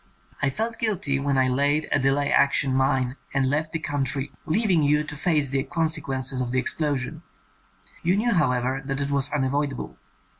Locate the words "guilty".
0.79-1.19